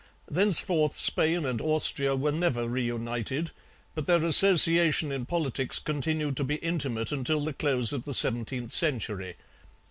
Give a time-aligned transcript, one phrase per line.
[0.27, 3.51] Thenceforth Spain and Austria were never reunited,
[3.93, 8.71] but their association in politics continued to be intimate until the close of the seventeenth
[8.71, 9.35] century.